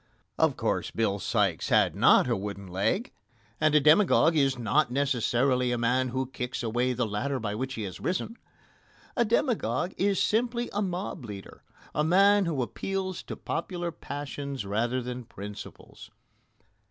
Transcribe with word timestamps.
Of 0.39 0.57
course, 0.57 0.89
Bill 0.89 1.19
Sikes 1.19 1.69
had 1.69 1.95
not 1.95 2.27
a 2.27 2.35
wooden 2.35 2.65
leg, 2.67 3.11
and 3.59 3.75
a 3.75 3.79
demagogue 3.79 4.35
is 4.35 4.57
not 4.57 4.89
necessarily 4.89 5.71
a 5.71 5.77
man 5.77 6.07
who 6.07 6.25
kicks 6.31 6.63
away 6.63 6.93
the 6.93 7.05
ladder 7.05 7.39
by 7.39 7.53
which 7.53 7.75
he 7.75 7.83
has 7.83 7.99
risen. 7.99 8.35
A 9.15 9.23
demagogue 9.23 9.93
is 9.97 10.19
simply 10.19 10.71
a 10.73 10.81
mob 10.81 11.23
leader 11.23 11.61
a 11.93 12.03
man 12.03 12.45
who 12.47 12.63
appeals 12.63 13.21
to 13.21 13.35
popular 13.35 13.91
passions 13.91 14.65
rather 14.65 15.03
than 15.03 15.23
principles. 15.23 16.09